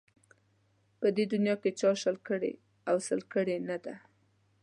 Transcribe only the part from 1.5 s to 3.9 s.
کې چا شل کړي او سل کړي نه